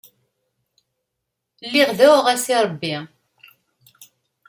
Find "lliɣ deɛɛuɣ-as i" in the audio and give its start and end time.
1.65-2.55